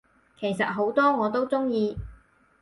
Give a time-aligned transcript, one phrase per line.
[0.39, 1.95] 其實好多我都鍾意